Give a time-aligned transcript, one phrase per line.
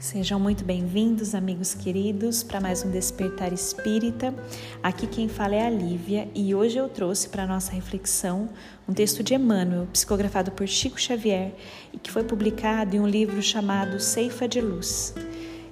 [0.00, 4.32] Sejam muito bem-vindos, amigos queridos, para mais um Despertar Espírita.
[4.80, 8.48] Aqui quem fala é a Lívia e hoje eu trouxe para nossa reflexão
[8.88, 11.52] um texto de Emmanuel, psicografado por Chico Xavier
[11.92, 15.16] e que foi publicado em um livro chamado Ceifa de Luz.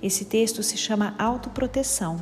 [0.03, 2.21] Esse texto se chama Autoproteção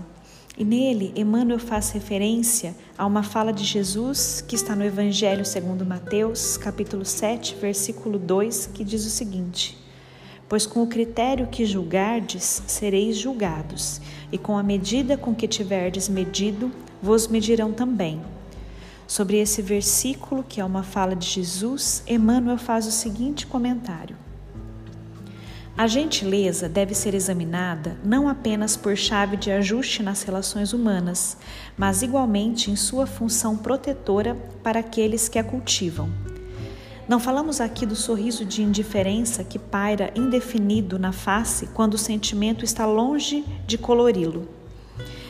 [0.59, 5.86] e nele Emmanuel faz referência a uma fala de Jesus que está no Evangelho segundo
[5.86, 9.83] Mateus, capítulo 7, versículo 2, que diz o seguinte:
[10.48, 16.09] Pois com o critério que julgardes, sereis julgados, e com a medida com que tiverdes
[16.09, 16.70] medido,
[17.03, 18.20] vos medirão também.
[19.07, 24.17] Sobre esse versículo, que é uma fala de Jesus, Emmanuel faz o seguinte comentário:
[25.77, 31.36] A gentileza deve ser examinada não apenas por chave de ajuste nas relações humanas,
[31.77, 36.33] mas igualmente em sua função protetora para aqueles que a cultivam.
[37.06, 42.64] Não falamos aqui do sorriso de indiferença que paira indefinido na face quando o sentimento
[42.64, 44.48] está longe de colori-lo.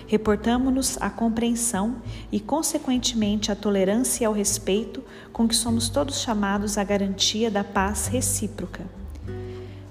[0.06, 1.97] Reportamos-nos à compreensão
[2.31, 7.64] e, consequentemente, à tolerância e ao respeito com que somos todos chamados à garantia da
[7.64, 8.83] paz recíproca.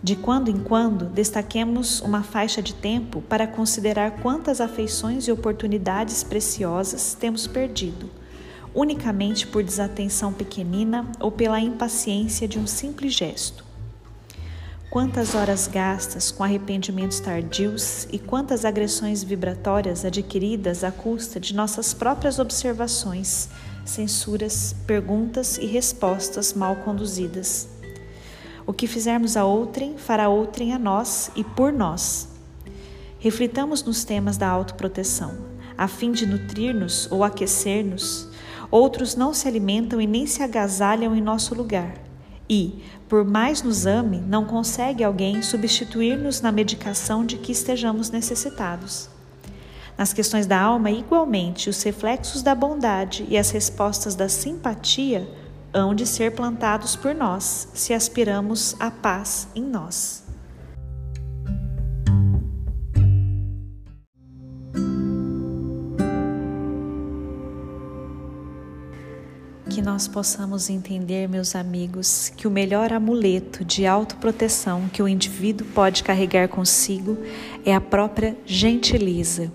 [0.02, 6.24] De quando em quando, destaquemos uma faixa de tempo para considerar quantas afeições e oportunidades
[6.24, 8.23] preciosas temos perdido
[8.74, 13.64] unicamente por desatenção pequenina ou pela impaciência de um simples gesto.
[14.90, 21.96] Quantas horas gastas com arrependimentos tardios e quantas agressões vibratórias adquiridas à custa de nossas
[21.96, 23.50] próprias observações,
[23.84, 27.68] censuras, perguntas e respostas mal conduzidas.
[28.66, 32.28] O que fizermos a outrem, fará outrem a nós e por nós.
[33.20, 35.36] Reflitamos nos temas da autoproteção,
[35.78, 38.33] a fim de nutrir-nos ou aquecer-nos
[38.74, 41.94] Outros não se alimentam e nem se agasalham em nosso lugar.
[42.50, 49.10] E, por mais nos ame, não consegue alguém substituir-nos na medicação de que estejamos necessitados.
[49.96, 55.30] Nas questões da alma, igualmente, os reflexos da bondade e as respostas da simpatia
[55.72, 60.23] hão de ser plantados por nós, se aspiramos à paz em nós.
[69.74, 75.66] Que nós possamos entender, meus amigos, que o melhor amuleto de autoproteção que o indivíduo
[75.74, 77.18] pode carregar consigo
[77.66, 79.52] é a própria gentileza.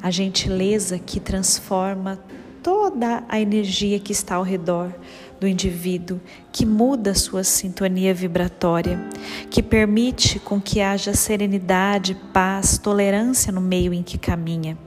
[0.00, 2.20] A gentileza que transforma
[2.62, 4.94] toda a energia que está ao redor
[5.40, 6.20] do indivíduo,
[6.52, 9.00] que muda sua sintonia vibratória,
[9.50, 14.78] que permite com que haja serenidade, paz, tolerância no meio em que caminha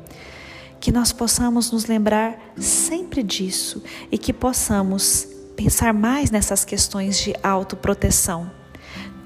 [0.81, 7.35] que nós possamos nos lembrar sempre disso e que possamos pensar mais nessas questões de
[7.43, 8.49] autoproteção,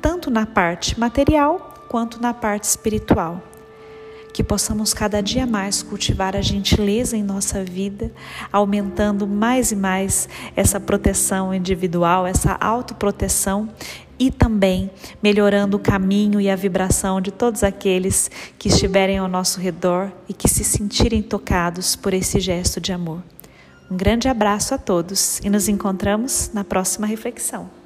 [0.02, 3.42] tanto na parte material quanto na parte espiritual.
[4.36, 8.12] Que possamos cada dia mais cultivar a gentileza em nossa vida,
[8.52, 13.70] aumentando mais e mais essa proteção individual, essa autoproteção
[14.20, 14.92] e também
[15.24, 18.30] melhorando o caminho e a vibração de todos aqueles
[18.60, 23.24] que estiverem ao nosso redor e que se sentirem tocados por esse gesto de amor.
[23.90, 27.85] Um grande abraço a todos e nos encontramos na próxima reflexão.